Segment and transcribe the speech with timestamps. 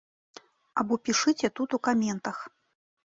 [0.83, 2.37] Або пішыце тут у каментах.